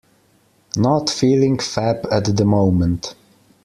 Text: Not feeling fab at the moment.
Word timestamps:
Not 0.77 1.11
feeling 1.11 1.59
fab 1.59 2.07
at 2.11 2.35
the 2.35 2.43
moment. 2.43 3.13